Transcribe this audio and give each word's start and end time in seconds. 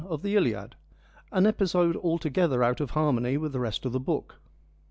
of 0.09 0.23
the 0.23 0.35
Iliad, 0.35 0.75
an 1.31 1.45
episode 1.45 1.95
altogether 1.95 2.63
out 2.63 2.81
of 2.81 2.89
harmony 2.89 3.37
with 3.37 3.53
the 3.53 3.59
rest 3.59 3.85
of 3.85 3.91
the 3.91 3.99
book. 3.99 4.37